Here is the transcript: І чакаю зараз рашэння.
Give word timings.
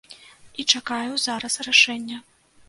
І 0.63 0.65
чакаю 0.77 1.11
зараз 1.27 1.59
рашэння. 1.69 2.17